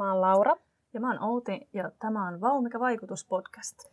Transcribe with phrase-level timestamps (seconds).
[0.00, 0.56] Mä oon Laura.
[0.94, 3.84] Ja mä oon Outi ja tämä on Vau, mikä vaikutus podcast.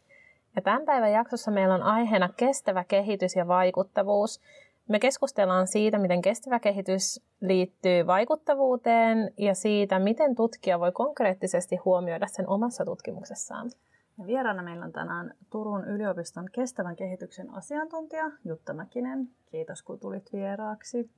[0.55, 4.41] Ja tämän päivän jaksossa meillä on aiheena kestävä kehitys ja vaikuttavuus.
[4.87, 12.27] Me keskustellaan siitä, miten kestävä kehitys liittyy vaikuttavuuteen ja siitä, miten tutkija voi konkreettisesti huomioida
[12.27, 13.71] sen omassa tutkimuksessaan.
[14.17, 19.29] Ja vieraana meillä on tänään Turun yliopiston kestävän kehityksen asiantuntija Jutta Mäkinen.
[19.51, 21.09] Kiitos kun tulit vieraaksi.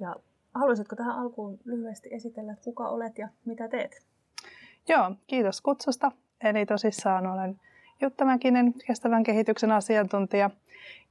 [0.00, 0.16] Ja
[0.54, 4.06] haluaisitko tähän alkuun lyhyesti esitellä, että kuka olet ja mitä teet?
[4.88, 6.12] Joo, kiitos kutsusta.
[6.44, 7.60] Eli tosissaan olen
[8.00, 10.50] Jutta Mäkinen, kestävän kehityksen asiantuntija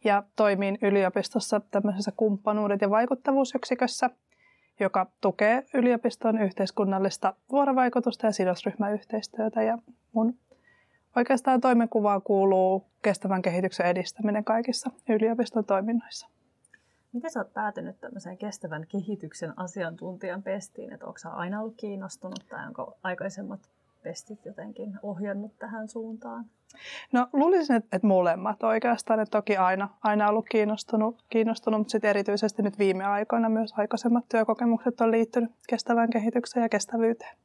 [0.04, 4.10] ja toimin yliopistossa tämmöisessä kumppanuudet- ja vaikuttavuusyksikössä,
[4.80, 9.64] joka tukee yliopiston yhteiskunnallista vuorovaikutusta ja sidosryhmäyhteistyötä.
[9.64, 9.78] Ja
[10.14, 10.38] mun
[11.16, 16.28] oikeastaan toimenkuvaan kuuluu kestävän kehityksen edistäminen kaikissa yliopiston toiminnoissa.
[17.14, 20.94] Miten sä oot päätynyt tämmöiseen kestävän kehityksen asiantuntijan pestiin?
[20.94, 23.60] Että onko sä aina ollut kiinnostunut tai onko aikaisemmat
[24.04, 26.46] pestit jotenkin ohjannut tähän suuntaan?
[27.12, 29.20] No luulisin, että, että molemmat oikeastaan.
[29.20, 34.26] Että toki aina, aina ollut kiinnostunut, kiinnostunut mutta sitten erityisesti nyt viime aikoina myös aikaisemmat
[34.30, 37.38] työkokemukset on liittynyt kestävään kehitykseen ja kestävyyteen.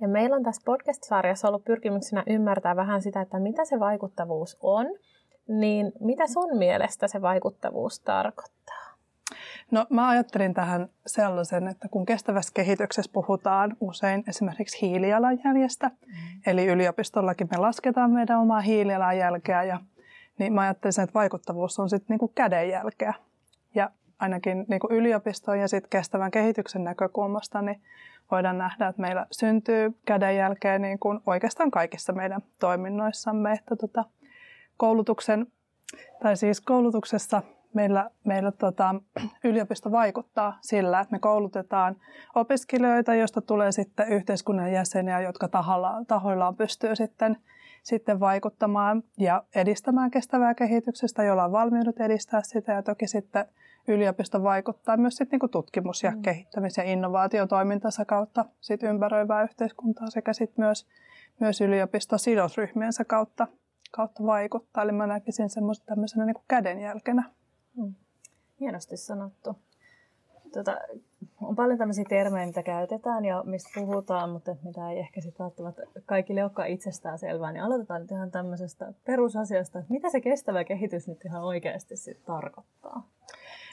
[0.00, 4.86] Ja meillä on tässä podcast-sarjassa ollut pyrkimyksenä ymmärtää vähän sitä, että mitä se vaikuttavuus on–
[5.50, 8.60] niin mitä sun mielestä se vaikuttavuus tarkoittaa?
[9.70, 16.12] No mä ajattelin tähän sellaisen, että kun kestävässä kehityksessä puhutaan usein esimerkiksi hiilijalanjäljestä, mm.
[16.46, 19.80] eli yliopistollakin me lasketaan meidän omaa hiilijalanjälkeä, ja,
[20.38, 23.14] niin mä ajattelin, että vaikuttavuus on sitten niinku kädenjälkeä.
[23.74, 27.80] Ja ainakin niinku yliopiston ja sitten kestävän kehityksen näkökulmasta, niin
[28.30, 34.04] voidaan nähdä, että meillä syntyy kädenjälkeä niin kuin oikeastaan kaikissa meidän toiminnoissamme, että tota,
[34.80, 35.46] koulutuksen,
[36.22, 37.42] tai siis koulutuksessa
[37.74, 38.94] meillä, meillä tota,
[39.44, 41.96] yliopisto vaikuttaa sillä, että me koulutetaan
[42.34, 47.36] opiskelijoita, joista tulee sitten yhteiskunnan jäseniä, jotka tahoillaan, tahoillaan pystyy sitten,
[47.82, 53.44] sitten vaikuttamaan ja edistämään kestävää kehityksestä, jolla on valmiudet edistää sitä ja toki sitten
[53.88, 56.22] yliopisto vaikuttaa myös sitten niin tutkimus- ja mm.
[56.22, 60.86] kehittämis- ja innovaatiotoimintansa kautta sit ympäröivää yhteiskuntaa sekä sitten myös,
[61.40, 63.46] myös yliopiston sidosryhmiensä kautta
[63.90, 64.82] kautta vaikuttaa.
[64.82, 67.30] Eli mä näkisin semmoisen tämmöisenä niin kädenjälkenä.
[67.76, 67.94] Hmm.
[68.60, 69.56] Hienosti sanottu.
[70.52, 70.78] Tota,
[71.42, 75.82] on paljon tämmöisiä termejä, mitä käytetään ja mistä puhutaan, mutta mitä ei ehkä sitten välttämättä
[76.06, 81.08] kaikille olekaan itsestään selvää, niin aloitetaan nyt ihan tämmöisestä perusasiasta, että mitä se kestävä kehitys
[81.08, 83.02] nyt ihan oikeasti sitten tarkoittaa?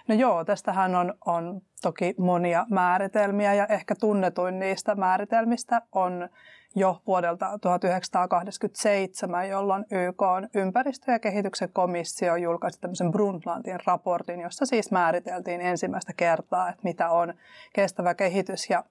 [0.08, 6.30] No joo, tästähän on, on toki monia määritelmiä ja ehkä tunnetuin niistä määritelmistä on
[6.76, 14.66] jo vuodelta 1987, jolloin YK on ympäristö- ja kehityksen komissio julkaisi tämmöisen Brundtlandin raportin, jossa
[14.66, 17.34] siis määriteltiin ensimmäistä kertaa, että mitä on
[17.74, 18.70] kestävä kehitys.
[18.70, 18.84] Ja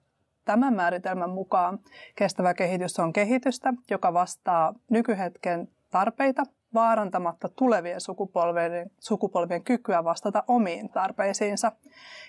[0.45, 1.79] tämän määritelmän mukaan
[2.15, 10.89] kestävä kehitys on kehitystä, joka vastaa nykyhetken tarpeita vaarantamatta tulevien sukupolvien, sukupolvien kykyä vastata omiin
[10.89, 11.71] tarpeisiinsa.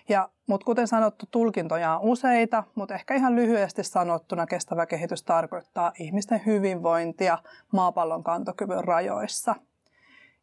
[0.09, 5.93] Ja, mutta kuten sanottu, tulkintoja on useita, mutta ehkä ihan lyhyesti sanottuna kestävä kehitys tarkoittaa
[5.99, 7.39] ihmisten hyvinvointia
[7.73, 9.55] maapallon kantokyvyn rajoissa.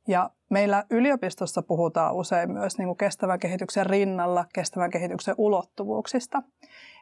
[0.08, 6.44] Ja meillä yliopistossa puhutaan usein myös niin kuin kestävän kehityksen rinnalla kestävän kehityksen ulottuvuuksista.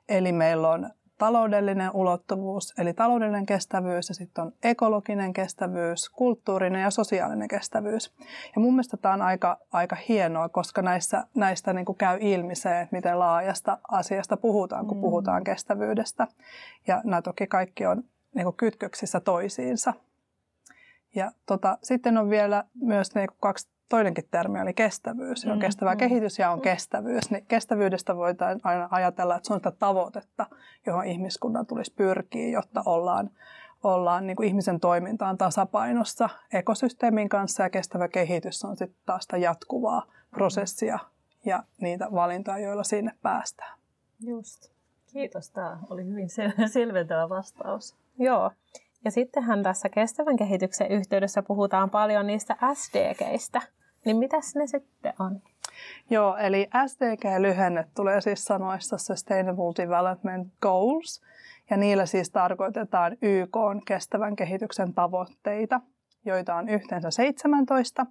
[0.10, 0.90] Eli meillä on
[1.24, 8.14] taloudellinen ulottuvuus, eli taloudellinen kestävyys, ja sitten on ekologinen kestävyys, kulttuurinen ja sosiaalinen kestävyys.
[8.56, 12.56] Ja mun mielestä tämä on aika, aika hienoa, koska näissä, näistä niin kuin käy ilmi
[12.56, 15.02] se, että miten laajasta asiasta puhutaan, kun mm.
[15.02, 16.28] puhutaan kestävyydestä.
[16.88, 18.04] Ja nämä toki kaikki on
[18.36, 19.94] niin kuin kytköksissä toisiinsa.
[21.16, 25.46] Ja tota, sitten on vielä myös niin kuin kaksi toinenkin termi oli kestävyys.
[25.46, 25.98] On mm, kestävä mm.
[25.98, 27.32] kehitys ja on kestävyys.
[27.32, 30.46] Niin kestävyydestä voidaan aina ajatella, että se on sitä tavoitetta,
[30.86, 33.30] johon ihmiskunnan tulisi pyrkiä, jotta ollaan,
[33.84, 37.64] ollaan niin kuin ihmisen toimintaan tasapainossa ekosysteemin kanssa.
[37.64, 41.00] Ja kestävä kehitys on sitten taas sitä jatkuvaa prosessia
[41.46, 43.78] ja niitä valintoja, joilla sinne päästään.
[44.20, 44.74] Just.
[45.14, 45.50] Kiitos.
[45.50, 47.96] Tämä oli hyvin sel- selventävä vastaus.
[48.20, 48.52] Joo.
[49.06, 53.62] Ja sittenhän tässä kestävän kehityksen yhteydessä puhutaan paljon niistä SDGistä.
[54.06, 55.42] Niin mitäs ne sitten on?
[56.10, 61.22] Joo, eli SDG-lyhenne tulee siis sanoista Sustainable Development Goals,
[61.70, 63.58] ja niillä siis tarkoitetaan YK
[63.88, 65.82] kestävän kehityksen tavoitteita,
[66.26, 68.06] joita on yhteensä 17,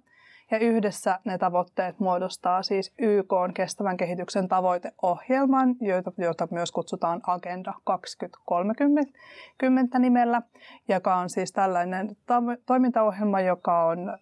[0.53, 7.73] ja yhdessä ne tavoitteet muodostaa siis YK kestävän kehityksen tavoiteohjelman, joita, joita myös kutsutaan Agenda
[7.83, 10.41] 2030 nimellä,
[10.87, 12.17] joka on siis tällainen
[12.65, 14.17] toimintaohjelma, joka on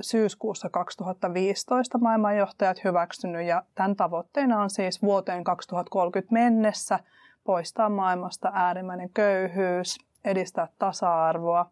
[0.00, 3.46] syyskuussa 2015 maailmanjohtajat hyväksynyt.
[3.46, 6.98] Ja tämän tavoitteena on siis vuoteen 2030 mennessä
[7.44, 11.70] poistaa maailmasta äärimmäinen köyhyys, edistää tasa-arvoa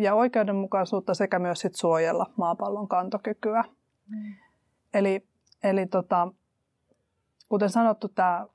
[0.00, 3.64] ja oikeudenmukaisuutta sekä myös sit suojella maapallon kantokykyä.
[4.08, 4.34] Mm.
[4.94, 5.26] Eli,
[5.64, 6.28] eli tota,
[7.48, 8.46] kuten sanottu, tämä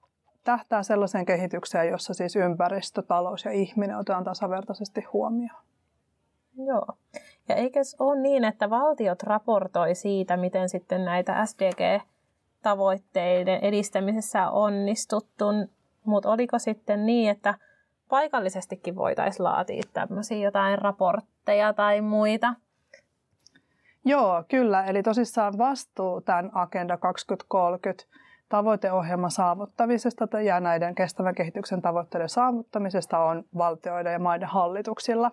[0.43, 5.63] tähtää sellaiseen kehitykseen, jossa siis ympäristö, talous ja ihminen otetaan tasavertaisesti huomioon.
[6.65, 6.85] Joo.
[7.49, 15.45] Ja eikö ole niin, että valtiot raportoi siitä, miten sitten näitä SDG-tavoitteiden edistämisessä on onnistuttu,
[16.05, 17.53] mutta oliko sitten niin, että
[18.09, 22.53] paikallisestikin voitaisiin laatia tämmöisiä jotain raportteja tai muita?
[24.05, 24.83] Joo, kyllä.
[24.83, 28.03] Eli tosissaan vastuu tämän Agenda 2030
[28.49, 35.31] tavoiteohjelman saavuttamisesta ja näiden kestävän kehityksen tavoitteiden saavuttamisesta on valtioiden ja maiden hallituksilla.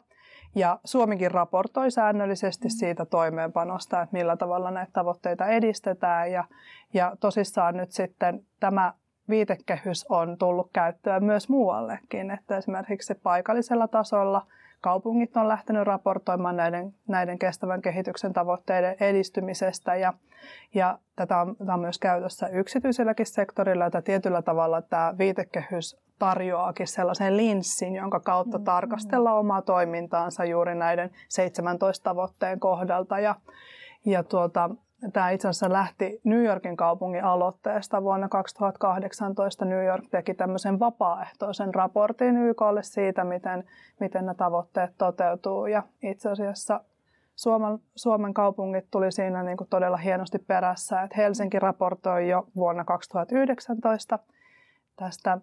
[0.54, 6.32] Ja Suomikin raportoi säännöllisesti siitä toimeenpanosta, että millä tavalla näitä tavoitteita edistetään.
[6.32, 6.44] Ja,
[6.94, 8.92] ja tosissaan nyt sitten tämä
[9.28, 14.46] viitekehys on tullut käyttöön myös muuallekin, että esimerkiksi paikallisella tasolla
[14.80, 19.96] kaupungit on lähtenyt raportoimaan näiden, näiden kestävän kehityksen tavoitteiden edistymisestä.
[19.96, 20.12] Ja,
[20.74, 26.86] ja tätä on, tätä on myös käytössä yksityiselläkin sektorilla, että tietyllä tavalla tämä viitekehys tarjoaakin
[26.86, 28.64] sellaisen linssin, jonka kautta mm-hmm.
[28.64, 33.18] tarkastella omaa toimintaansa juuri näiden 17 tavoitteen kohdalta.
[33.18, 33.34] Ja,
[34.04, 34.70] ja tuota,
[35.12, 38.02] Tämä itse asiassa lähti New Yorkin kaupungin aloitteesta.
[38.02, 43.64] Vuonna 2018 New York teki tämmöisen vapaaehtoisen raportin YKlle siitä, miten,
[44.00, 45.66] miten nämä tavoitteet toteutuu.
[45.66, 46.80] Ja itse asiassa
[47.34, 51.02] Suomen, Suomen kaupungit tuli siinä niin kuin todella hienosti perässä.
[51.02, 54.18] Että Helsinki raportoi jo vuonna 2019
[54.96, 55.38] tästä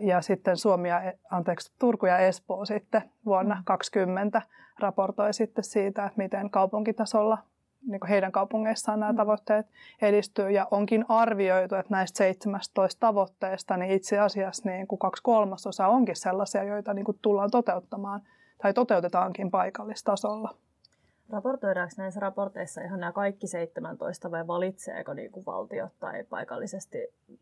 [0.00, 4.42] ja sitten Suomi ja, anteeksi, Turku ja Espoo sitten vuonna 2020
[4.78, 7.38] raportoi sitten siitä, että miten kaupunkitasolla
[7.86, 9.16] niin kuin heidän kaupungeissaan nämä mm.
[9.16, 9.66] tavoitteet
[10.02, 10.50] edistyy.
[10.50, 16.16] Ja onkin arvioitu, että näistä 17 tavoitteesta niin itse asiassa niin kuin kaksi kolmasosaa onkin
[16.16, 18.20] sellaisia, joita niin kuin tullaan toteuttamaan
[18.62, 20.54] tai toteutetaankin paikallistasolla.
[21.30, 26.98] Raportoidaanko näissä raporteissa ihan nämä kaikki 17 vai valitseeko niin kuin valtiot tai paikallisesti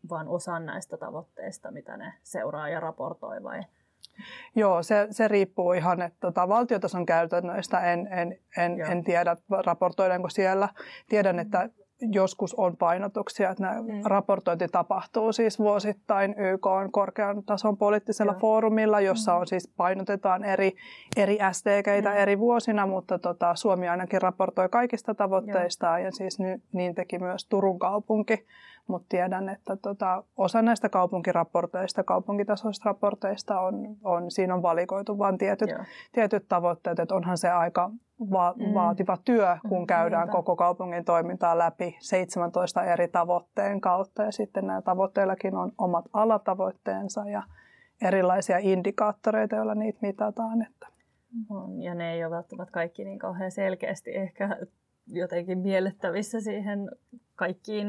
[0.09, 3.63] vain osan näistä tavoitteista, mitä ne seuraa ja raportoi vai
[4.55, 10.29] Joo, se, se riippuu ihan, että tota, valtiotason käytännöistä en, en, en, en tiedä, raportoidaanko
[10.29, 10.69] siellä.
[11.09, 11.69] Tiedän, että
[12.01, 14.01] joskus on painotuksia, että nämä mm.
[14.05, 18.39] raportointi tapahtuu siis vuosittain YK on korkean tason poliittisella Joo.
[18.39, 19.39] foorumilla, jossa mm.
[19.39, 20.71] on siis painotetaan eri,
[21.17, 22.17] eri SDGitä mm.
[22.17, 27.47] eri vuosina, mutta tota, Suomi ainakin raportoi kaikista tavoitteista ja siis ny, niin teki myös
[27.47, 28.45] Turun kaupunki
[28.87, 35.37] mutta tiedän, että tota, osa näistä kaupunkiraporteista, kaupunkitasoisista raporteista on, on siinä on valikoitu vain
[35.37, 35.69] tietyt,
[36.11, 37.91] tietyt tavoitteet, että onhan se aika
[38.31, 38.73] va- mm.
[38.73, 40.31] vaativa työ, kun mm, käydään niinpä.
[40.31, 47.29] koko kaupungin toimintaa läpi 17 eri tavoitteen kautta ja sitten nämä tavoitteillakin on omat alatavoitteensa
[47.29, 47.43] ja
[48.01, 50.61] erilaisia indikaattoreita, joilla niitä mitataan.
[50.61, 50.87] Että.
[51.49, 54.57] On, ja ne ei ole välttämättä kaikki niin kauhean selkeästi ehkä
[55.07, 56.91] jotenkin miellettävissä siihen
[57.35, 57.87] kaikkiin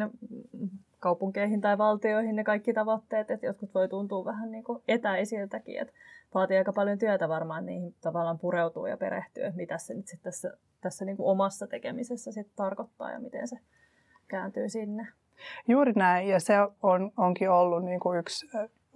[1.01, 5.95] kaupunkeihin tai valtioihin ne kaikki tavoitteet, että jotkut voi tuntua vähän niin kuin etäisiltäkin, että
[6.35, 10.57] vaatii aika paljon työtä varmaan niihin tavallaan pureutuu ja perehtyä, mitä se nyt sitten tässä,
[10.81, 13.57] tässä niin kuin omassa tekemisessä sitten tarkoittaa ja miten se
[14.29, 15.09] kääntyy sinne.
[15.69, 18.47] Juuri näin, ja se on, onkin ollut niin kuin yksi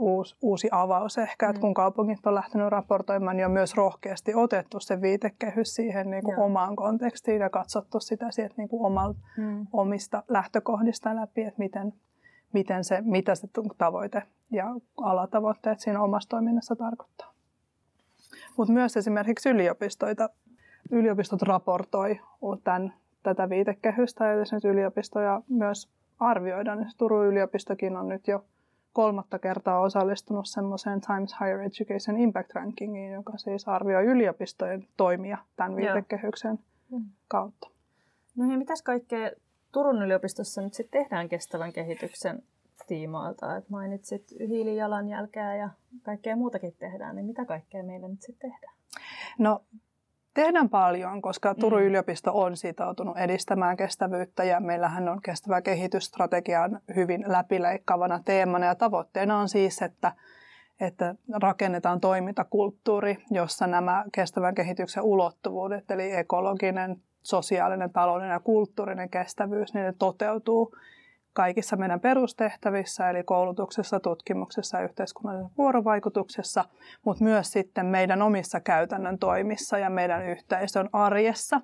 [0.00, 1.50] uusi, uusi avaus ehkä, mm.
[1.50, 6.22] että kun kaupungit on lähtenyt raportoimaan, niin on myös rohkeasti otettu se viitekehys siihen niin
[6.22, 9.66] kuin omaan kontekstiin ja katsottu sitä sieltä niin kuin omal, mm.
[9.72, 11.92] omista lähtökohdista läpi, että miten,
[12.52, 14.66] miten se, mitä se tavoite ja
[14.96, 17.32] alatavoitteet siinä omassa toiminnassa tarkoittaa.
[18.56, 20.28] Mutta myös esimerkiksi yliopistoita,
[20.90, 22.20] yliopistot raportoi
[22.64, 22.92] tämän,
[23.22, 25.88] tätä viitekehystä ja nyt yliopistoja myös
[26.20, 26.86] arvioidaan.
[26.98, 28.44] Turun yliopistokin on nyt jo
[28.92, 35.76] kolmatta kertaa osallistunut semmoiseen Times Higher Education Impact Rankingiin, joka siis arvioi yliopistojen toimia tämän
[35.76, 36.58] viitekehyksen
[36.90, 37.04] mm.
[37.28, 37.70] kautta.
[38.36, 39.30] No ja mitäs kaikkea
[39.72, 42.42] Turun yliopistossa nyt sitten tehdään kestävän kehityksen
[42.86, 43.56] tiimoilta?
[43.56, 45.70] Et mainitsit hiilijalanjälkeä ja
[46.02, 48.74] kaikkea muutakin tehdään, niin mitä kaikkea meillä nyt sitten tehdään?
[49.38, 49.62] No
[50.40, 51.86] Tehdään paljon, koska Turun mm.
[51.86, 59.38] yliopisto on sitoutunut edistämään kestävyyttä ja meillähän on kestävä kehitysstrategian hyvin läpileikkaavana teemana ja tavoitteena
[59.38, 60.12] on siis, että,
[60.80, 69.74] että rakennetaan toimintakulttuuri, jossa nämä kestävän kehityksen ulottuvuudet, eli ekologinen, sosiaalinen, taloudellinen ja kulttuurinen kestävyys,
[69.74, 70.74] niin ne toteutuu
[71.32, 76.64] kaikissa meidän perustehtävissä, eli koulutuksessa, tutkimuksessa ja yhteiskunnallisessa vuorovaikutuksessa,
[77.04, 81.60] mutta myös sitten meidän omissa käytännön toimissa ja meidän yhteisön arjessa.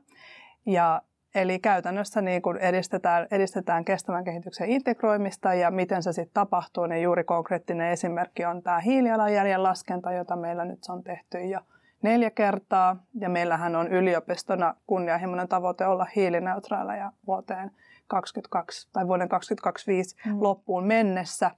[0.67, 1.03] Ja
[1.37, 7.03] Eli käytännössä niin kun edistetään, edistetään kestävän kehityksen integroimista ja miten se sitten tapahtuu, niin
[7.03, 11.61] juuri konkreettinen esimerkki on tämä hiilijalanjäljen laskenta, jota meillä nyt on tehty jo
[12.03, 12.97] neljä kertaa.
[13.21, 17.71] Ja meillähän on yliopistona kunnianhimoinen tavoite olla hiilineutraaleja vuoteen
[18.07, 20.43] 2022 tai vuoden 2025 mm.
[20.43, 21.51] loppuun mennessä.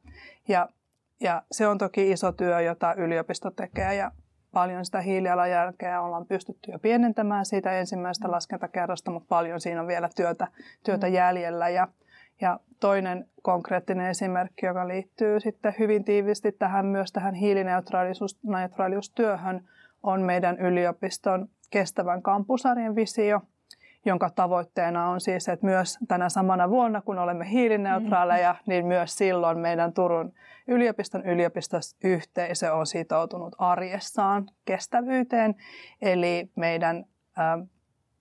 [0.49, 0.69] Ja,
[1.21, 4.11] ja se on toki iso työ, jota yliopisto tekee ja
[4.53, 8.33] paljon sitä hiilijalanjälkeä ollaan pystytty jo pienentämään siitä ensimmäisestä mm.
[8.33, 10.49] laskentakerrasta, mutta paljon siinä on vielä työtä,
[10.85, 11.13] työtä mm.
[11.13, 11.69] jäljellä.
[11.69, 11.89] Ja,
[12.41, 19.69] ja toinen konkreettinen esimerkki, joka liittyy sitten hyvin tiivisti tähän myös tähän hiilineutraaliustyöhön,
[20.03, 23.41] on meidän yliopiston kestävän kampusarjen visio–
[24.05, 28.65] jonka tavoitteena on siis, että myös tänä samana vuonna, kun olemme hiilineutraaleja, mm-hmm.
[28.67, 30.33] niin myös silloin meidän Turun
[30.69, 35.55] yliopiston yliopistoyhteisö on sitoutunut arjessaan kestävyyteen.
[36.03, 37.05] Eli meidän
[37.39, 37.59] ä,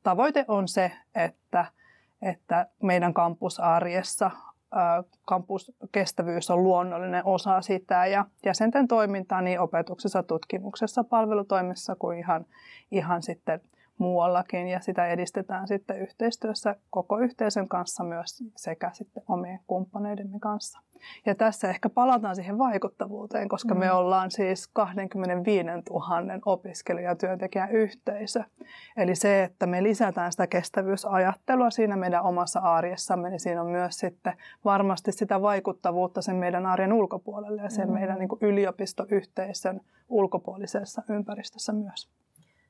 [0.04, 1.66] tavoite on se, että,
[2.22, 4.32] että meidän kampusarjessa
[5.26, 12.46] kampuskestävyys on luonnollinen osa sitä ja jäsenten toimintaa niin opetuksessa, tutkimuksessa, palvelutoimissa kuin ihan,
[12.92, 13.62] ihan sitten
[13.98, 20.80] muuallakin ja sitä edistetään sitten yhteistyössä koko yhteisön kanssa myös sekä sitten omien kumppaneidemme kanssa.
[21.26, 23.80] Ja tässä ehkä palataan siihen vaikuttavuuteen, koska mm.
[23.80, 25.82] me ollaan siis 25 000
[26.46, 28.44] opiskelijatyöntekijän yhteisö.
[28.98, 34.00] Eli se, että me lisätään sitä kestävyysajattelua siinä meidän omassa arjessamme, niin siinä on myös
[34.00, 34.34] sitten
[34.66, 37.94] varmasti sitä vaikuttavuutta sen meidän arjen ulkopuolelle ja sen mm.
[37.94, 42.10] meidän niin kuin yliopistoyhteisön ulkopuolisessa ympäristössä myös.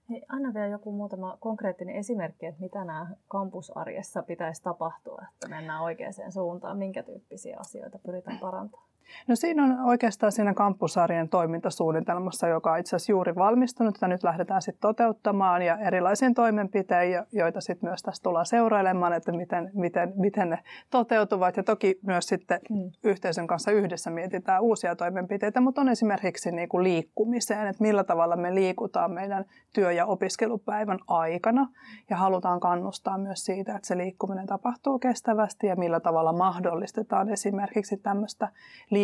[0.10, 5.84] Hei, anna vielä joku muutama konkreettinen esimerkki, että mitä nämä kampusarjessa pitäisi tapahtua, että mennään
[5.84, 8.87] oikeaan suuntaan, minkä tyyppisiä asioita pyritään parantamaan.
[9.28, 14.24] No siinä on oikeastaan siinä kampusarjen toimintasuunnitelmassa, joka on itse asiassa juuri valmistunut, jota nyt
[14.24, 20.14] lähdetään sitten toteuttamaan ja erilaisiin toimenpiteisiin, joita sitten myös tässä tullaan seurailemaan, että miten, miten,
[20.16, 20.60] miten ne
[20.90, 21.58] toteutuvat.
[21.58, 22.92] Ja toki myös sitten mm.
[23.04, 28.36] yhteisön kanssa yhdessä mietitään uusia toimenpiteitä, mutta on esimerkiksi niin kuin liikkumiseen, että millä tavalla
[28.36, 31.70] me liikutaan meidän työ- ja opiskelupäivän aikana
[32.10, 37.98] ja halutaan kannustaa myös siitä, että se liikkuminen tapahtuu kestävästi ja millä tavalla mahdollistetaan esimerkiksi
[37.98, 38.48] tämmöistä
[38.90, 38.97] liikkumista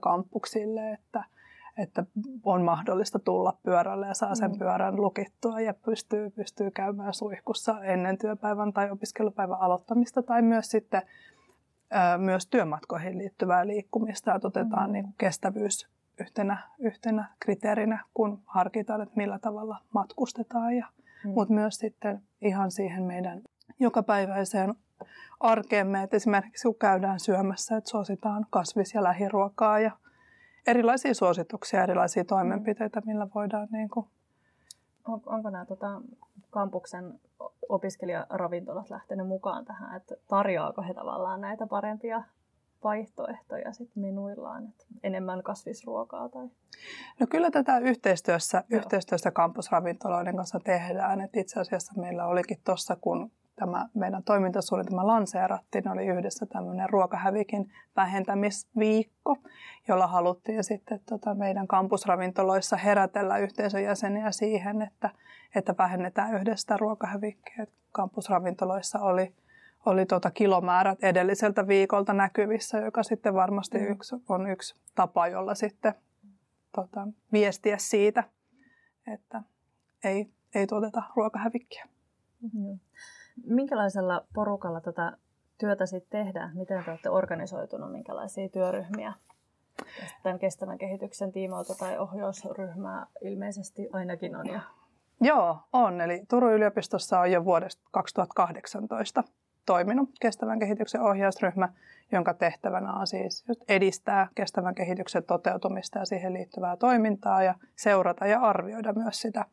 [0.00, 1.24] kampuksille, että,
[1.76, 2.04] että
[2.44, 4.58] on mahdollista tulla pyörälle ja saa sen mm.
[4.58, 11.02] pyörän lukittua ja pystyy, pystyy käymään suihkussa ennen työpäivän tai opiskelupäivän aloittamista tai myös sitten
[11.90, 14.92] ää, myös työmatkoihin liittyvää liikkumista, että otetaan mm.
[14.92, 15.88] niin kuin kestävyys
[16.20, 20.76] yhtenä, yhtenä kriteerinä, kun harkitaan, että millä tavalla matkustetaan.
[20.76, 20.86] Ja,
[21.24, 21.30] mm.
[21.30, 23.42] Mutta myös sitten ihan siihen meidän
[23.80, 24.74] jokapäiväiseen
[25.40, 29.90] arkeemme, että esimerkiksi kun käydään syömässä, että suositaan kasvis- ja lähiruokaa ja
[30.66, 34.06] erilaisia suosituksia, erilaisia toimenpiteitä, millä voidaan niin kuin...
[35.08, 36.00] On, onko nämä tota,
[36.50, 37.20] kampuksen
[37.68, 42.22] opiskelijaravintolat lähtenyt mukaan tähän, että tarjoaako he tavallaan näitä parempia
[42.84, 46.28] vaihtoehtoja sit minuillaan, että enemmän kasvisruokaa?
[46.28, 46.48] Tai...
[47.20, 51.20] No kyllä tätä yhteistyössä, yhteistyössä kampusravintoloiden kanssa tehdään.
[51.20, 57.72] Et itse asiassa meillä olikin tuossa, kun tämä meidän toimintasuunnitelma lanseerattiin, oli yhdessä tämmöinen ruokahävikin
[57.96, 59.36] vähentämisviikko,
[59.88, 65.10] jolla haluttiin sitten tota meidän kampusravintoloissa herätellä yhteisön jäseniä siihen, että,
[65.54, 67.66] että vähennetään yhdestä ruokahävikkiä.
[67.92, 69.34] Kampusravintoloissa oli,
[69.86, 73.84] oli tota kilomäärät edelliseltä viikolta näkyvissä, joka sitten varmasti mm.
[73.84, 75.94] yksi, on yksi tapa, jolla sitten
[76.74, 78.24] tota, viestiä siitä,
[79.06, 79.42] että
[80.04, 81.84] ei, ei tuoteta ruokahävikkiä.
[82.42, 82.78] Mm-hmm.
[83.46, 85.16] Minkälaisella porukalla tätä
[85.58, 86.56] työtä sitten tehdään?
[86.56, 87.92] Miten te olette organisoitunut?
[87.92, 89.12] Minkälaisia työryhmiä
[90.22, 94.46] tämän kestävän kehityksen tiimoilta tai ohjausryhmää ilmeisesti ainakin on?
[94.46, 94.60] Ja...
[95.20, 96.00] Joo, on.
[96.00, 99.24] Eli Turun yliopistossa on jo vuodesta 2018
[99.66, 101.68] toiminut kestävän kehityksen ohjausryhmä,
[102.12, 108.40] jonka tehtävänä on siis edistää kestävän kehityksen toteutumista ja siihen liittyvää toimintaa ja seurata ja
[108.40, 109.44] arvioida myös sitä.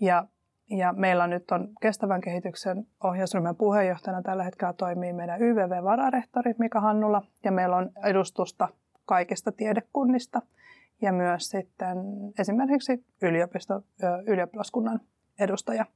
[0.00, 0.26] Ja
[0.70, 7.22] ja meillä nyt on kestävän kehityksen ohjausryhmän puheenjohtajana tällä hetkellä toimii meidän YVV-vararehtori Mika Hannula
[7.44, 8.68] ja meillä on edustusta
[9.06, 10.42] kaikista tiedekunnista
[11.02, 11.98] ja myös sitten
[12.38, 13.82] esimerkiksi yliopisto,
[14.26, 15.00] ylioppilaskunnan
[15.38, 15.86] edustaja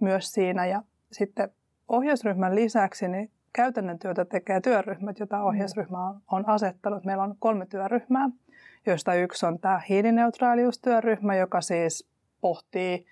[0.00, 0.66] myös siinä.
[0.66, 1.50] Ja sitten
[1.88, 5.44] ohjausryhmän lisäksi niin käytännön työtä tekee työryhmät, joita mm.
[5.44, 7.04] ohjausryhmä on, on asettanut.
[7.04, 8.30] Meillä on kolme työryhmää,
[8.86, 12.08] joista yksi on tämä hiilineutraaliustyöryhmä, joka siis
[12.40, 13.06] pohtii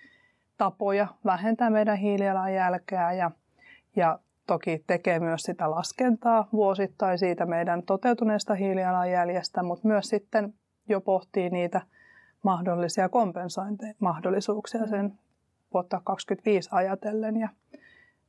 [0.59, 3.31] tapoja vähentää meidän hiilijalanjälkeä ja,
[3.95, 10.53] ja toki tekee myös sitä laskentaa vuosittain siitä meidän toteutuneesta hiilijalanjäljestä, mutta myös sitten
[10.89, 11.81] jo pohtii niitä
[12.43, 15.19] mahdollisia kompensointimahdollisuuksia sen
[15.73, 17.39] vuotta 2025 ajatellen.
[17.39, 17.49] Ja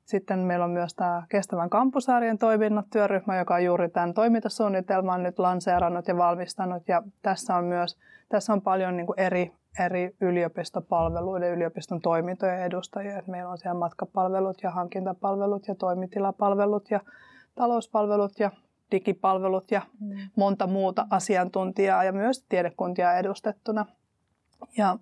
[0.05, 5.39] sitten meillä on myös tämä kestävän kampusarjen toiminnat työryhmä, joka on juuri tämän toimintasuunnitelman nyt
[5.39, 6.89] lanseerannut ja valmistanut.
[6.89, 13.19] Ja tässä on myös tässä on paljon niin eri, eri yliopistopalveluiden, yliopiston toimintojen edustajia.
[13.19, 17.01] Et meillä on siellä matkapalvelut ja hankintapalvelut ja toimitilapalvelut ja
[17.55, 18.51] talouspalvelut ja
[18.91, 20.17] digipalvelut ja mm.
[20.37, 23.87] monta muuta asiantuntijaa ja myös tiedekuntia edustettuna.
[24.77, 24.99] Ja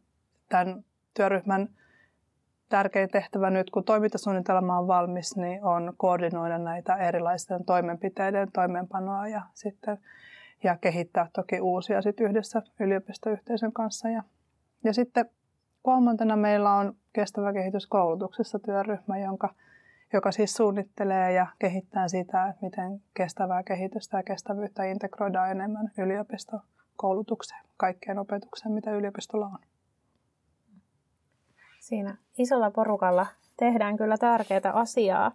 [0.49, 0.85] tämän
[1.15, 1.69] työryhmän
[2.69, 9.43] tärkein tehtävä nyt, kun toimintasuunnitelma on valmis, niin on koordinoida näitä erilaisten toimenpiteiden toimeenpanoa ja
[9.55, 9.99] sitten
[10.63, 14.09] ja kehittää toki uusia sit yhdessä yliopistoyhteisön kanssa.
[14.09, 14.23] Ja,
[14.85, 15.31] ja sitten
[15.83, 19.55] kolmantena meillä on kestävä kehitys koulutuksessa työryhmä, jonka,
[20.13, 27.65] joka siis suunnittelee ja kehittää sitä, että miten kestävää kehitystä ja kestävyyttä integroidaan enemmän yliopistokoulutukseen,
[27.77, 29.59] kaikkeen opetukseen, mitä yliopistolla on.
[31.81, 35.33] Siinä isolla porukalla tehdään kyllä tärkeää asiaa.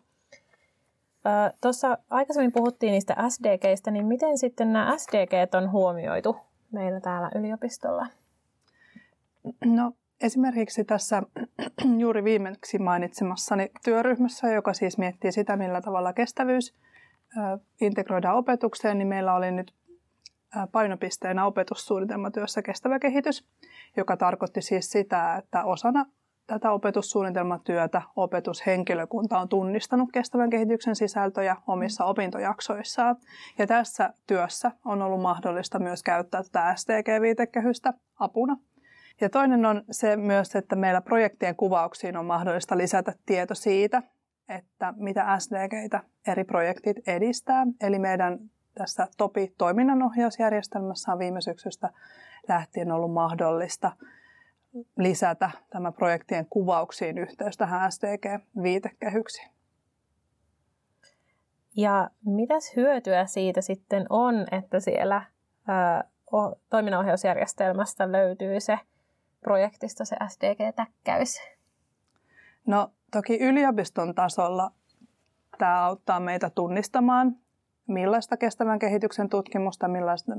[1.62, 6.38] Tuossa aikaisemmin puhuttiin niistä SDGistä, niin miten sitten nämä SDG on huomioitu
[6.72, 8.08] meillä täällä yliopistolla?
[9.66, 11.24] No esimerkiksi tässä
[11.98, 16.76] juuri viimeksi mainitsemassani työryhmässä, joka siis miettii sitä, millä tavalla kestävyys
[17.82, 19.74] integroidaan opetukseen, niin meillä oli nyt
[20.72, 23.48] painopisteenä opetussuunnitelmatyössä kestävä kehitys,
[23.98, 26.06] joka tarkoitti siis sitä, että osana
[26.48, 33.16] tätä opetussuunnitelmatyötä opetushenkilökunta on tunnistanut kestävän kehityksen sisältöjä omissa opintojaksoissaan.
[33.58, 38.58] Ja tässä työssä on ollut mahdollista myös käyttää tätä STG-viitekehystä apuna.
[39.22, 44.04] Ja toinen on se myös, että meillä projektien kuvauksiin on mahdollista lisätä tieto siitä,
[44.50, 47.68] että mitä SDGitä eri projektit edistää.
[47.82, 48.40] Eli meidän
[48.76, 51.90] tässä TOPI toiminnanohjausjärjestelmässä on viime syksystä
[52.48, 53.92] lähtien ollut mahdollista
[54.98, 59.50] lisätä tämä projektien kuvauksiin yhteys tähän SDG-viitekehyksiin.
[61.76, 65.22] Ja mitäs hyötyä siitä sitten on, että siellä
[65.68, 66.04] ää,
[66.70, 68.80] toiminnanohjausjärjestelmästä löytyy se
[69.44, 71.42] projektista se SDG-täkkäys?
[72.68, 74.72] No toki yliopiston tasolla
[75.58, 77.36] tämä auttaa meitä tunnistamaan
[77.88, 80.32] millaista kestävän kehityksen tutkimusta millaista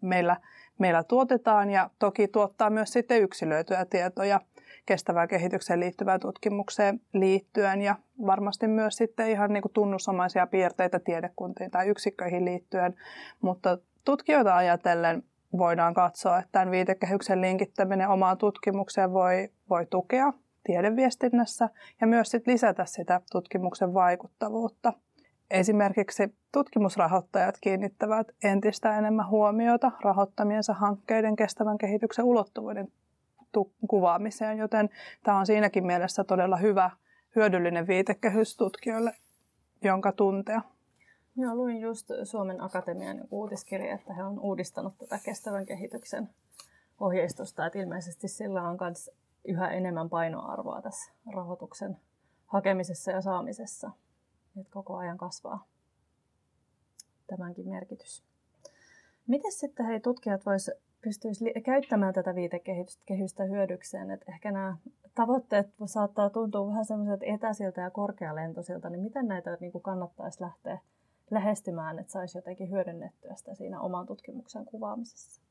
[0.00, 0.36] meillä,
[0.78, 4.40] meillä tuotetaan ja toki tuottaa myös sitten yksilöityjä tietoja
[4.86, 11.70] kestävään kehitykseen liittyvään tutkimukseen liittyen ja varmasti myös sitten ihan niin kuin tunnusomaisia piirteitä tiedekuntiin
[11.70, 12.94] tai yksikköihin liittyen,
[13.40, 15.22] mutta tutkijoita ajatellen
[15.58, 20.32] voidaan katsoa, että tämän viitekehyksen linkittäminen omaan tutkimukseen voi, voi tukea
[20.64, 21.68] tiedeviestinnässä
[22.00, 24.92] ja myös sit lisätä sitä tutkimuksen vaikuttavuutta.
[25.50, 32.88] Esimerkiksi tutkimusrahoittajat kiinnittävät entistä enemmän huomiota rahoittamiensa hankkeiden kestävän kehityksen ulottuvuuden
[33.88, 34.90] kuvaamiseen, joten
[35.22, 36.90] tämä on siinäkin mielessä todella hyvä,
[37.36, 39.14] hyödyllinen viitekehys tutkijoille,
[39.82, 40.60] jonka tuntea.
[41.36, 46.28] Joo, luin just Suomen Akatemian uutiskirja, että he on uudistanut tätä kestävän kehityksen
[47.00, 49.10] ohjeistusta, että ilmeisesti sillä on myös
[49.44, 51.96] yhä enemmän painoarvoa tässä rahoituksen
[52.46, 53.90] hakemisessa ja saamisessa
[54.60, 55.66] että koko ajan kasvaa
[57.26, 58.24] tämänkin merkitys.
[59.26, 60.70] Miten sitten hei, tutkijat vois,
[61.02, 64.10] pystyisi käyttämään tätä viitekehystä hyödykseen?
[64.10, 64.76] Että ehkä nämä
[65.14, 70.78] tavoitteet saattaa tuntua vähän semmoiset etäisiltä ja korkealentoisilta, niin miten näitä niin kuin kannattaisi lähteä
[71.30, 75.43] lähestymään, että saisi jotenkin hyödynnettyä sitä siinä oman tutkimuksen kuvaamisessa?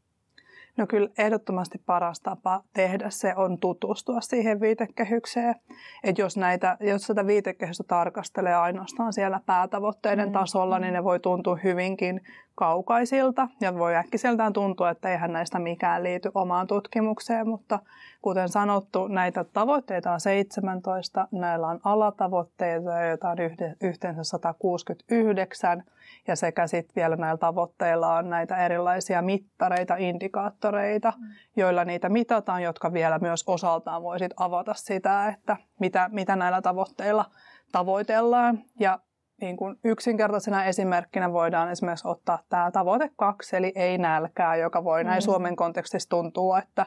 [0.77, 5.55] No kyllä ehdottomasti paras tapa tehdä se on tutustua siihen viitekehykseen.
[6.03, 10.33] Että jos, näitä, jos sitä viitekehystä tarkastelee ainoastaan siellä päätavoitteiden mm.
[10.33, 12.21] tasolla, niin ne voi tuntua hyvinkin
[12.55, 17.79] kaukaisilta ja voi äkkiseltään tuntua, että eihän näistä mikään liity omaan tutkimukseen, mutta
[18.21, 23.37] kuten sanottu, näitä tavoitteita on 17, näillä on alatavoitteita, joita on
[23.81, 25.83] yhteensä 169
[26.27, 31.25] ja sekä sitten vielä näillä tavoitteilla on näitä erilaisia mittareita, indikaattoreita, mm.
[31.55, 37.25] joilla niitä mitataan, jotka vielä myös osaltaan voisit avata sitä, että mitä, mitä näillä tavoitteilla
[37.71, 38.59] tavoitellaan.
[38.79, 38.99] Ja
[39.41, 45.03] niin kuin yksinkertaisena esimerkkinä voidaan esimerkiksi ottaa tämä tavoite kaksi, eli ei nälkää, joka voi
[45.03, 45.23] näin mm.
[45.23, 46.85] Suomen kontekstissa tuntua, että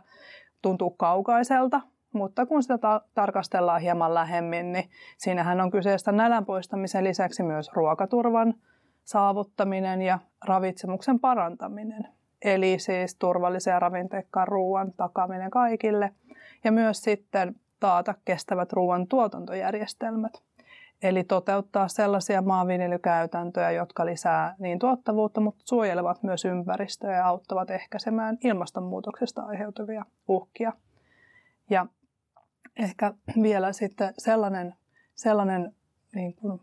[0.62, 1.80] tuntuu kaukaiselta,
[2.12, 7.70] mutta kun sitä ta- tarkastellaan hieman lähemmin, niin siinähän on kyseessä nälän poistamisen lisäksi myös
[7.72, 8.54] ruokaturvan
[9.06, 12.08] saavuttaminen ja ravitsemuksen parantaminen.
[12.42, 16.14] Eli siis turvallisen ja ravinteikkaan ruoan takaminen kaikille
[16.64, 20.32] ja myös sitten taata kestävät ruoan tuotantojärjestelmät.
[21.02, 28.38] Eli toteuttaa sellaisia maanviljelykäytäntöjä, jotka lisää niin tuottavuutta, mutta suojelevat myös ympäristöä ja auttavat ehkäisemään
[28.44, 30.72] ilmastonmuutoksesta aiheutuvia uhkia.
[31.70, 31.86] Ja
[32.76, 34.74] ehkä vielä sitten sellainen,
[35.14, 35.74] sellainen
[36.14, 36.60] niin kuin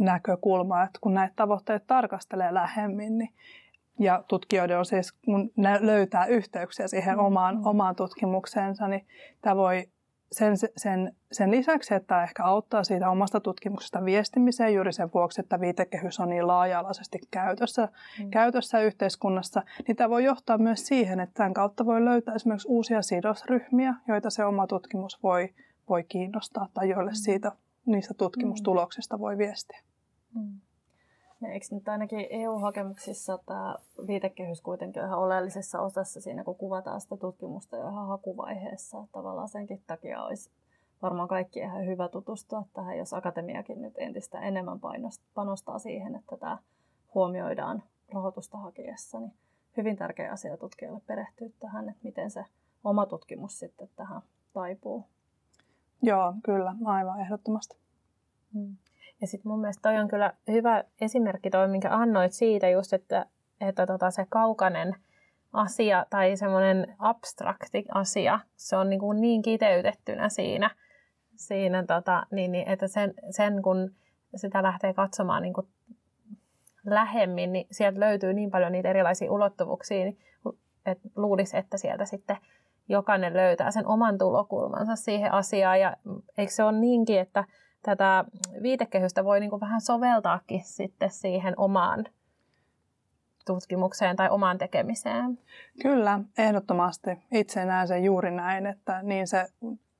[0.00, 3.34] näkökulma, että kun näitä tavoitteita tarkastelee lähemmin, niin
[4.00, 7.24] ja tutkijoiden on siis, kun ne löytää yhteyksiä siihen mm.
[7.24, 7.66] omaan, mm.
[7.66, 9.06] omaan tutkimukseensa, niin
[9.42, 9.88] tämä voi
[10.32, 15.60] sen, sen, sen lisäksi, että ehkä auttaa siitä omasta tutkimuksesta viestimiseen juuri sen vuoksi, että
[15.60, 18.30] viitekehys on niin laaja-alaisesti käytössä, mm.
[18.30, 23.02] käytössä yhteiskunnassa, niin tämä voi johtaa myös siihen, että tämän kautta voi löytää esimerkiksi uusia
[23.02, 25.54] sidosryhmiä, joita se oma tutkimus voi,
[25.88, 27.16] voi kiinnostaa tai joille mm.
[27.16, 27.52] siitä,
[27.86, 29.80] niistä tutkimustuloksista voi viestiä.
[30.34, 30.60] Mm.
[31.40, 37.16] Ja eikö nyt ainakin EU-hakemuksissa tämä viitekehys kuitenkin ihan oleellisessa osassa siinä, kun kuvataan sitä
[37.16, 39.06] tutkimusta jo ihan hakuvaiheessa.
[39.12, 40.50] Tavallaan senkin takia olisi
[41.02, 44.80] varmaan kaikki ihan hyvä tutustua tähän, jos akatemiakin nyt entistä enemmän
[45.34, 46.58] panostaa siihen, että tämä
[47.14, 49.20] huomioidaan rahoitusta hakiessa.
[49.20, 49.34] Niin
[49.76, 52.44] hyvin tärkeä asia tutkijalle perehtyä tähän, että miten se
[52.84, 55.06] oma tutkimus sitten tähän taipuu.
[56.02, 57.76] Joo, kyllä, aivan ehdottomasti.
[58.54, 58.76] Hmm.
[59.20, 63.26] Ja sitten mun mielestä toi on kyllä hyvä esimerkki toi, minkä annoit siitä just, että,
[63.60, 64.94] että tota se kaukainen
[65.52, 70.70] asia tai semmoinen abstrakti asia, se on niin, kuin niin kiteytettynä siinä,
[71.36, 73.90] siinä tota, niin, niin, että sen, sen kun
[74.36, 75.66] sitä lähtee katsomaan niin kuin
[76.86, 80.12] lähemmin, niin sieltä löytyy niin paljon niitä erilaisia ulottuvuuksia,
[80.86, 82.36] että luulisi, että sieltä sitten
[82.88, 85.80] jokainen löytää sen oman tulokulmansa siihen asiaan.
[85.80, 85.96] Ja
[86.38, 87.44] eikö se ole niinkin, että
[87.82, 88.24] tätä
[88.62, 92.04] viitekehystä voi niin kuin vähän soveltaakin sitten siihen omaan
[93.46, 95.38] tutkimukseen tai omaan tekemiseen.
[95.82, 97.10] Kyllä, ehdottomasti.
[97.32, 99.46] Itse näen sen juuri näin, että niin se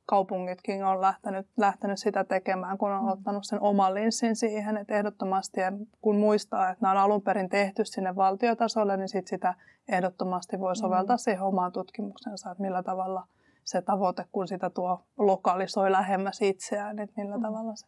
[0.07, 3.09] kaupungitkin on lähtenyt, lähtenyt sitä tekemään, kun on mm.
[3.09, 7.49] ottanut sen oman linssin siihen, että ehdottomasti, ja kun muistaa, että nämä on alun perin
[7.49, 9.55] tehty sinne valtiotasolle, niin sit sitä
[9.89, 11.21] ehdottomasti voi soveltaa mm.
[11.21, 13.27] siihen omaan tutkimuksensa, että millä tavalla–
[13.65, 17.43] se tavoite, kun sitä tuo lokalisoi lähemmäs itseään, että millä mm.
[17.43, 17.87] tavalla se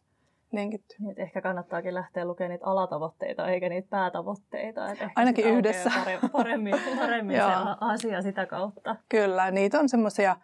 [0.51, 0.97] linkittyy.
[0.99, 4.91] Niin, ehkä kannattaakin lähteä lukemaan niitä alatavoitteita eikä niitä päätavoitteita.
[4.91, 5.91] Että Ainakin yhdessä.
[6.31, 7.41] Paremmin, paremmin se
[7.81, 8.95] asia sitä kautta.
[9.09, 10.35] Kyllä, niitä on semmoisia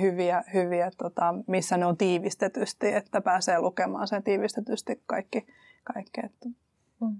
[0.00, 5.46] hyviä, hyviä tota, missä ne on tiivistetysti, että pääsee lukemaan sen tiivistetysti kaikki,
[5.84, 6.48] kaikki että
[7.00, 7.16] mm.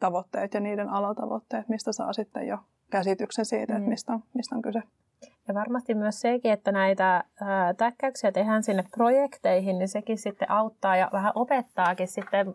[0.00, 2.58] tavoitteet ja niiden alatavoitteet, mistä saa sitten jo
[2.90, 3.78] käsityksen siitä, mm.
[3.78, 4.82] että mistä on, mistä on kyse.
[5.48, 7.24] Ja varmasti myös sekin, että näitä
[7.76, 12.54] täkkäyksiä tehdään sinne projekteihin, niin sekin sitten auttaa ja vähän opettaakin sitten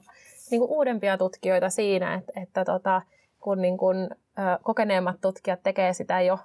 [0.52, 3.02] niin kuin uudempia tutkijoita siinä, että, että tota,
[3.40, 6.40] kun niin kuin, ää, kokeneemmat tutkijat tekee sitä jo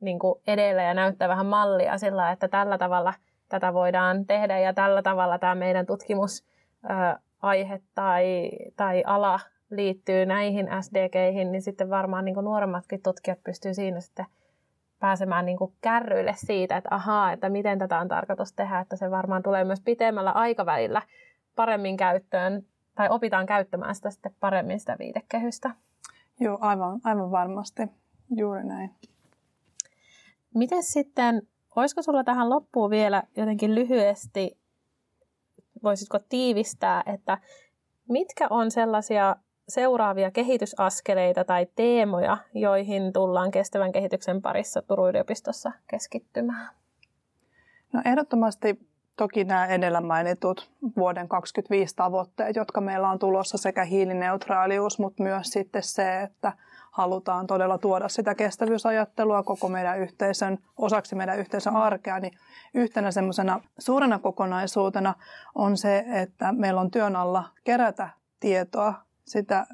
[0.00, 3.14] niin kuin edellä ja näyttää vähän mallia sillä, että tällä tavalla
[3.48, 11.52] tätä voidaan tehdä ja tällä tavalla tämä meidän tutkimusaihe tai, tai ala liittyy näihin SDGihin,
[11.52, 14.26] niin sitten varmaan niin kuin nuoremmatkin tutkijat pystyy siinä sitten
[15.02, 19.10] pääsemään niin kuin kärryille siitä, että ahaa, että miten tätä on tarkoitus tehdä, että se
[19.10, 21.02] varmaan tulee myös pitemmällä aikavälillä
[21.56, 25.70] paremmin käyttöön tai opitaan käyttämään sitä sitten paremmin sitä viitekehystä.
[26.40, 27.82] Joo, aivan, aivan varmasti.
[28.36, 28.90] Juuri näin.
[30.54, 31.42] Miten sitten,
[31.76, 34.58] olisiko sulla tähän loppuun vielä jotenkin lyhyesti,
[35.82, 37.38] voisitko tiivistää, että
[38.08, 39.36] mitkä on sellaisia
[39.68, 46.70] seuraavia kehitysaskeleita tai teemoja, joihin tullaan kestävän kehityksen parissa Turun yliopistossa keskittymään?
[47.92, 48.80] No ehdottomasti
[49.16, 55.46] toki nämä edellä mainitut vuoden 2025 tavoitteet, jotka meillä on tulossa sekä hiilineutraalius, mutta myös
[55.46, 56.52] sitten se, että
[56.90, 62.38] halutaan todella tuoda sitä kestävyysajattelua koko meidän yhteisön, osaksi meidän yhteisön arkea, niin
[62.74, 65.14] yhtenä semmoisena suurena kokonaisuutena
[65.54, 68.08] on se, että meillä on työn alla kerätä
[68.40, 68.94] tietoa
[69.26, 69.66] sitä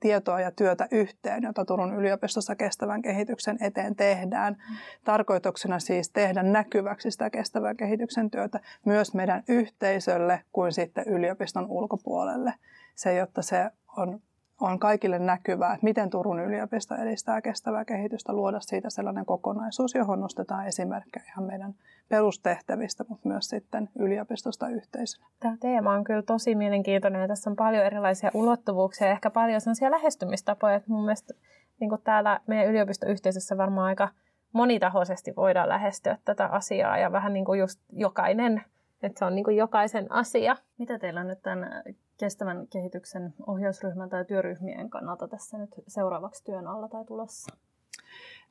[0.00, 4.56] tietoa ja työtä yhteen, jota Turun yliopistossa kestävän kehityksen eteen tehdään.
[5.04, 12.54] Tarkoituksena siis tehdä näkyväksi sitä kestävän kehityksen työtä myös meidän yhteisölle kuin sitten yliopiston ulkopuolelle.
[12.94, 14.20] Se, jotta se on
[14.60, 20.20] on kaikille näkyvää, että miten Turun yliopisto edistää kestävää kehitystä, luoda siitä sellainen kokonaisuus, johon
[20.20, 21.74] nostetaan esimerkkejä ihan meidän
[22.08, 25.26] perustehtävistä, mutta myös sitten yliopistosta yhteisönä.
[25.40, 29.60] Tämä teema on kyllä tosi mielenkiintoinen ja tässä on paljon erilaisia ulottuvuuksia ja ehkä paljon
[29.60, 31.34] sellaisia lähestymistapoja, että mun mielestä
[31.80, 34.08] niin kuin täällä meidän yliopistoyhteisössä varmaan aika
[34.52, 38.62] monitahoisesti voidaan lähestyä tätä asiaa ja vähän niin kuin just jokainen
[39.02, 40.56] että se on niin kuin jokaisen asia.
[40.78, 41.82] Mitä teillä on nyt tämän
[42.16, 47.56] kestävän kehityksen ohjausryhmän tai työryhmien kannalta tässä nyt seuraavaksi työn alla tai tulossa?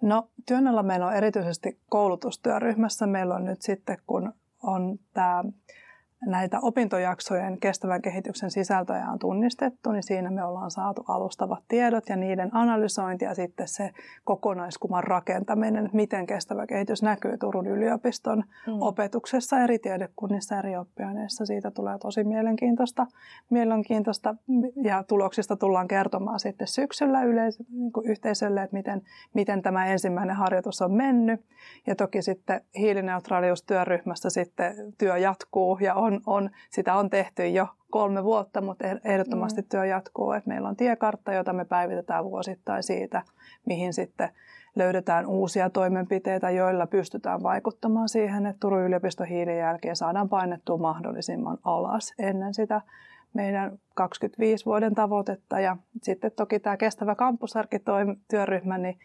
[0.02, 3.08] No työn alla meillä on erityisesti koulutustyöryhmässä.
[3.08, 5.44] Meillä on nyt sitten, kun on tämä
[6.26, 12.16] näitä opintojaksojen kestävän kehityksen sisältöjä on tunnistettu, niin siinä me ollaan saatu alustavat tiedot ja
[12.16, 13.92] niiden analysointi ja sitten se
[14.24, 18.82] kokonaiskuvan rakentaminen, että miten kestävä kehitys näkyy Turun yliopiston mm.
[18.82, 21.46] opetuksessa eri tiedekunnissa, eri oppiaineissa.
[21.46, 23.08] Siitä tulee tosi mielenkiintoista,
[23.50, 24.36] mielenkiintoista
[24.84, 29.02] ja tuloksista tullaan kertomaan sitten syksyllä yleis- niin yhteisölle, että miten,
[29.34, 31.46] miten tämä ensimmäinen harjoitus on mennyt.
[31.88, 38.24] Ja toki sitten hiilineutraaliustyöryhmässä sitten työ jatkuu ja on, on, sitä on tehty jo kolme
[38.24, 39.68] vuotta, mutta eh, ehdottomasti mm.
[39.72, 40.32] työ jatkuu.
[40.32, 43.22] Että meillä on tiekartta, jota me päivitetään vuosittain siitä,
[43.66, 44.30] mihin sitten
[44.76, 52.14] löydetään uusia toimenpiteitä, joilla pystytään vaikuttamaan siihen, että Turun yliopiston hiilijälkeä saadaan painettua mahdollisimman alas
[52.20, 52.82] ennen sitä
[53.34, 55.60] meidän 25 vuoden tavoitetta.
[55.60, 59.00] Ja sitten toki tämä kestävä kampusarkityöryhmä, niin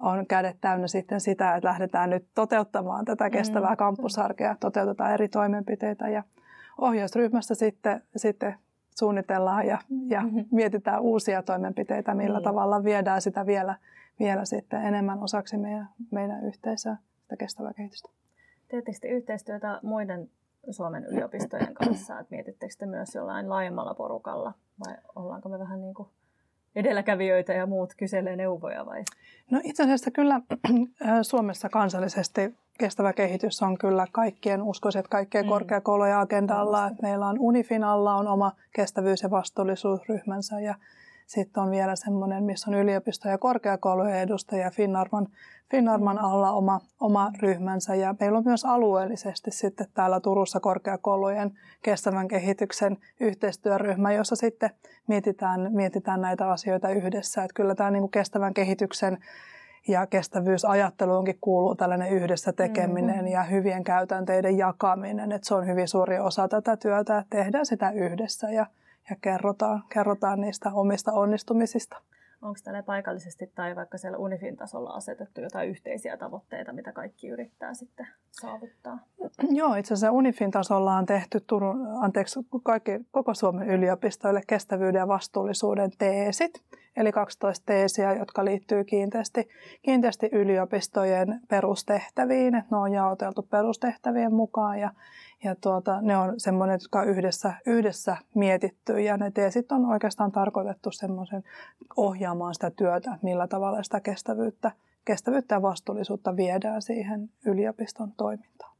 [0.00, 3.76] on kädet täynnä sitten sitä, että lähdetään nyt toteuttamaan tätä kestävää mm.
[3.76, 6.22] kampusarkea, toteutetaan eri toimenpiteitä ja
[6.78, 8.54] ohjausryhmässä sitten, sitten
[8.98, 10.44] suunnitellaan ja, ja mm-hmm.
[10.50, 12.44] mietitään uusia toimenpiteitä, millä niin.
[12.44, 13.76] tavalla viedään sitä vielä,
[14.18, 18.08] vielä sitten enemmän osaksi meidän, meidän yhteisöä, sitä kestävää kehitystä.
[18.68, 20.30] Teettekö yhteistyötä muiden
[20.70, 24.52] Suomen yliopistojen kanssa, että mietittekö te myös jollain laajemmalla porukalla
[24.86, 26.08] vai ollaanko me vähän niin kuin
[26.76, 29.02] edelläkävijöitä ja muut kyselee neuvoja vai?
[29.50, 30.40] No itse asiassa kyllä
[31.22, 35.48] Suomessa kansallisesti kestävä kehitys on kyllä kaikkien, uskoisin, että kaikkien mm.
[35.48, 36.86] korkeakoulujen agendalla.
[36.86, 40.74] Että meillä on Unifin alla on oma kestävyys- ja vastuullisuusryhmänsä ja
[41.26, 45.28] sitten on vielä semmoinen, missä on yliopisto- ja korkeakoulujen edustajia Finnarman,
[45.70, 47.94] Finnarman alla oma, oma ryhmänsä.
[47.94, 54.70] Ja meillä on myös alueellisesti sitten täällä Turussa korkeakoulujen kestävän kehityksen yhteistyöryhmä, jossa sitten
[55.06, 57.42] mietitään, mietitään näitä asioita yhdessä.
[57.42, 59.18] Että kyllä tämä niin kuin kestävän kehityksen
[59.88, 63.32] ja kestävyysajatteluunkin kuuluu tällainen yhdessä tekeminen mm-hmm.
[63.32, 65.32] ja hyvien käytänteiden jakaminen.
[65.32, 68.66] Että se on hyvin suuri osa tätä työtä, että tehdään sitä yhdessä ja,
[69.10, 71.96] ja kerrotaan, kerrotaan niistä omista onnistumisista.
[72.42, 77.74] Onko tälle paikallisesti tai vaikka siellä Unifin tasolla asetettu jotain yhteisiä tavoitteita, mitä kaikki yrittää
[77.74, 78.98] sitten saavuttaa?
[79.50, 85.08] Joo, itse asiassa Unifin tasolla on tehty Turun, anteeksi, kaikki, koko Suomen yliopistoille kestävyyden ja
[85.08, 86.62] vastuullisuuden teesit
[86.96, 89.48] eli 12 teesiä, jotka liittyy kiinteästi,
[89.82, 92.54] kiinteästi yliopistojen perustehtäviin.
[92.54, 94.90] Että ne on jaoteltu perustehtävien mukaan ja,
[95.44, 100.32] ja tuota, ne on semmoinen, jotka on yhdessä, yhdessä mietitty ja ne teesit on oikeastaan
[100.32, 101.44] tarkoitettu semmoisen
[101.96, 104.70] ohjaamaan sitä työtä, millä tavalla sitä kestävyyttä,
[105.04, 108.75] kestävyyttä ja vastuullisuutta viedään siihen yliopiston toimintaan.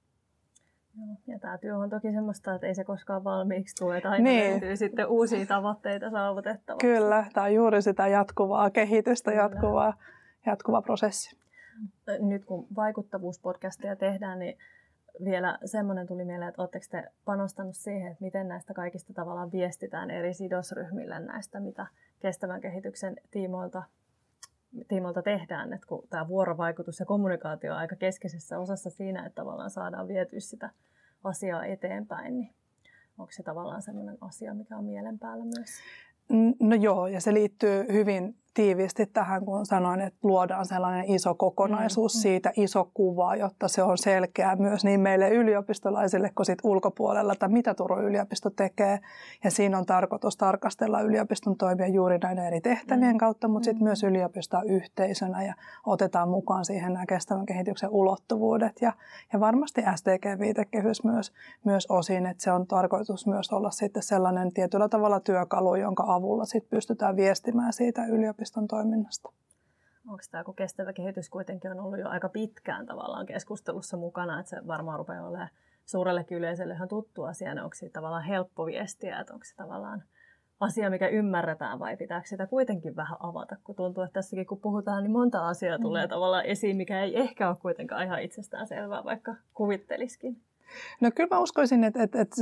[1.27, 4.51] Ja tämä työ on toki semmoista, että ei se koskaan valmiiksi tule, että aina niin.
[4.51, 6.87] löytyy sitten uusia tavoitteita saavutettavaksi.
[6.87, 9.95] Kyllä, tämä on juuri sitä jatkuvaa kehitystä, jatkuvaa,
[10.47, 11.37] jatkuvaa prosessi.
[12.21, 14.59] Nyt kun vaikuttavuuspodcastia tehdään, niin
[15.25, 20.11] vielä semmoinen tuli mieleen, että oletteko te panostanut siihen, että miten näistä kaikista tavallaan viestitään
[20.11, 21.87] eri sidosryhmille näistä, mitä
[22.21, 23.83] kestävän kehityksen tiimoilta,
[24.89, 29.71] tiimoilta tehdään, että kun tämä vuorovaikutus ja kommunikaatio on aika keskeisessä osassa siinä, että tavallaan
[29.71, 30.71] saadaan vietyä sitä
[31.25, 32.55] asiaa eteenpäin, niin
[33.19, 35.71] onko se tavallaan sellainen asia, mikä on mielen päällä myös?
[36.61, 42.15] No joo, ja se liittyy hyvin tiiviisti tähän, kun sanoin, että luodaan sellainen iso kokonaisuus
[42.15, 42.23] mm, mm.
[42.23, 47.49] siitä, iso kuva, jotta se on selkeää myös niin meille yliopistolaisille kuin sit ulkopuolella, että
[47.49, 49.01] mitä Turun yliopisto tekee.
[49.45, 53.19] Ja siinä on tarkoitus tarkastella yliopiston toimia juuri näiden eri tehtävien mm.
[53.19, 53.85] kautta, mutta sitten mm.
[53.85, 55.55] myös yliopistoa yhteisönä ja
[55.87, 58.73] otetaan mukaan siihen nämä kestävän kehityksen ulottuvuudet.
[58.81, 58.93] Ja,
[59.33, 61.33] ja varmasti STG-viitekehys myös,
[61.65, 66.45] myös osin, että se on tarkoitus myös olla sitten sellainen tietyllä tavalla työkalu, jonka avulla
[66.45, 69.33] sitten pystytään viestimään siitä yliopistosta yliopiston toiminnasta.
[70.09, 74.51] Onko tämä, kun kestävä kehitys kuitenkin on ollut jo aika pitkään tavallaan keskustelussa mukana, että
[74.51, 75.51] se varmaan rupeaa olemaan
[75.87, 80.03] suurellekin yleisölle ihan tuttu asia, niin onko se tavallaan helppo viestiä, että onko se tavallaan
[80.61, 85.03] asia, mikä ymmärretään vai pitääkö sitä kuitenkin vähän avata, kun tuntuu, että tässäkin kun puhutaan,
[85.03, 86.11] niin monta asiaa tulee mm.
[86.11, 90.43] tavallaan esiin, mikä ei ehkä ole kuitenkaan ihan itsestään selvää, vaikka kuvitteliskin.
[91.01, 92.37] No kyllä mä uskoisin, että, että, että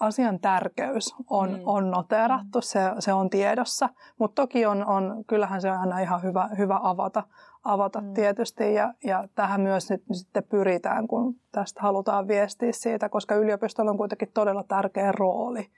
[0.00, 1.60] asian tärkeys on, mm.
[1.64, 6.22] on noterattu, se, se on tiedossa, mutta toki on, on, kyllähän se on aina ihan
[6.22, 7.22] hyvä, hyvä avata,
[7.64, 8.14] avata mm.
[8.14, 13.90] tietysti ja, ja tähän myös nyt sitten pyritään, kun tästä halutaan viestiä siitä, koska yliopistolla
[13.90, 15.70] on kuitenkin todella tärkeä rooli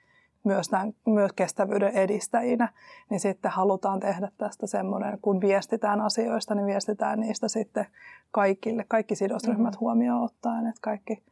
[0.44, 2.68] myös, tämän, myös kestävyyden edistäjinä,
[3.10, 7.86] niin sitten halutaan tehdä tästä semmoinen, kun viestitään asioista, niin viestitään niistä sitten
[8.30, 9.80] kaikille, kaikki sidosryhmät mm.
[9.80, 11.22] huomioon ottaen, että kaikki,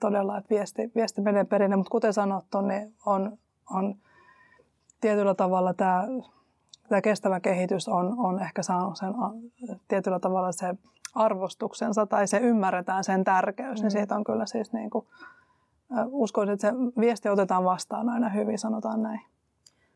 [0.00, 3.38] todella, että viesti, viesti menee perinne, mutta kuten sanottu, niin on,
[3.70, 3.94] on
[5.00, 6.04] tietyllä tavalla tämä,
[6.88, 9.14] tämä kestävä kehitys on, on ehkä saanut sen
[9.88, 10.74] tietyllä tavalla se
[11.14, 13.82] arvostuksensa tai se ymmärretään sen tärkeys, niin mm.
[13.82, 15.06] niin siitä on kyllä siis niin kuin
[16.06, 19.20] uskon, että se viesti otetaan vastaan aina hyvin, sanotaan näin.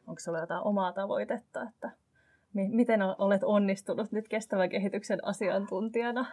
[0.07, 1.91] Onko sinulla jotain omaa tavoitetta, että
[2.55, 6.27] miten olet onnistunut nyt kestävän kehityksen asiantuntijana?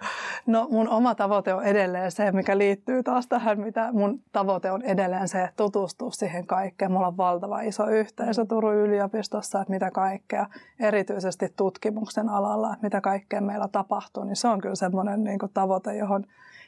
[0.45, 4.81] No mun oma tavoite on edelleen se, mikä liittyy taas tähän, mitä mun tavoite on
[4.81, 6.91] edelleen se, että tutustua siihen kaikkeen.
[6.91, 8.45] Mulla on valtava iso yhteisö.
[8.45, 10.45] Turun yliopistossa, että mitä kaikkea,
[10.79, 15.97] erityisesti tutkimuksen alalla, että mitä kaikkea meillä tapahtuu, niin se on kyllä semmoinen niin tavoite,
[15.97, 16.23] johon,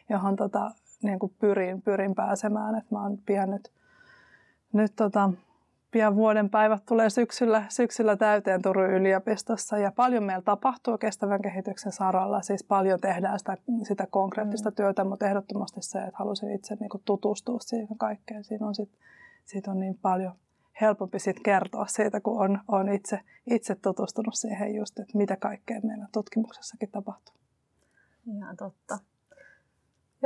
[0.10, 0.72] johon tota,
[1.04, 2.76] niin kuin pyrin, pyrin pääsemään.
[2.76, 3.72] Että mä oon pian nyt,
[4.74, 5.30] nyt tota,
[5.92, 11.92] pian vuoden päivät tulee syksyllä, syksyllä täyteen Turun yliopistossa ja paljon meillä tapahtuu kestävän kehityksen
[11.92, 12.42] saralla.
[12.42, 14.76] Siis paljon tehdään sitä, sitä konkreettista mm.
[14.76, 18.44] työtä, mutta ehdottomasti se, että halusin itse niin kuin tutustua siihen kaikkeen.
[18.44, 18.90] Siinä on, sit,
[19.46, 20.34] siitä on niin paljon
[20.82, 25.82] helpompi sit kertoa siitä, kun on, on itse, itse tutustunut siihen just, että mitä kaikkea
[25.84, 27.36] meillä tutkimuksessakin tapahtuu.
[28.38, 28.98] Ihan totta.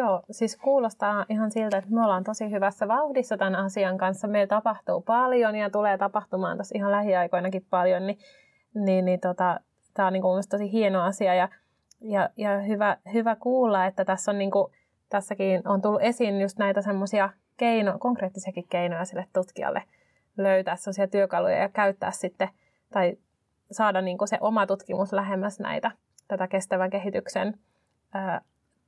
[0.02, 4.28] Joo, siis kuulostaa ihan siltä, että me ollaan tosi hyvässä vauhdissa tämän asian kanssa.
[4.28, 8.20] Meillä tapahtuu paljon ja tulee tapahtumaan tässä ihan lähiaikoinakin paljon, niin,
[8.74, 9.60] niin, niin tota,
[9.94, 11.50] tämä on niin kuin tosi hieno asia ja,
[12.02, 14.74] ja, ja hyvä, hyvä kuulla, että tässä on niin kuin,
[15.10, 19.84] tässäkin on tullut esiin just näitä semmoisia keino, konkreettisiakin keinoja sille tutkijalle
[20.38, 22.50] löytää sellaisia työkaluja ja käyttää sitten
[22.94, 23.18] tai
[23.72, 25.92] saada niin kuin se oma tutkimus lähemmäs näitä
[26.28, 27.54] tätä kestävän kehityksen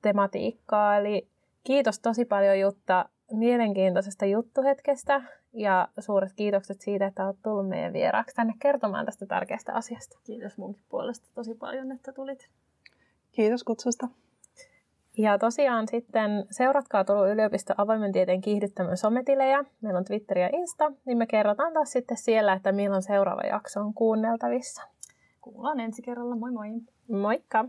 [0.03, 0.97] tematiikkaa.
[0.97, 1.27] Eli
[1.63, 5.21] kiitos tosi paljon Jutta mielenkiintoisesta juttuhetkestä
[5.53, 10.19] ja suuret kiitokset siitä, että olet tullut meidän vieraaksi tänne kertomaan tästä tärkeästä asiasta.
[10.23, 12.49] Kiitos munkin puolesta tosi paljon, että tulit.
[13.31, 14.07] Kiitos kutsusta.
[15.17, 19.65] Ja tosiaan sitten seuratkaa Turun yliopiston avoimen tieteen kiihdyttämön sometilejä.
[19.81, 23.79] Meillä on Twitter ja Insta, niin me kerrotaan taas sitten siellä, että milloin seuraava jakso
[23.79, 24.83] on kuunneltavissa.
[25.41, 26.35] Kuullaan ensi kerralla.
[26.35, 26.69] Moi moi!
[27.07, 27.65] Moikka!